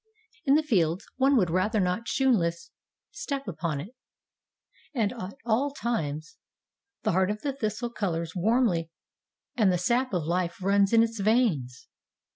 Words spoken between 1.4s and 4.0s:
rather not shoon less step upon it.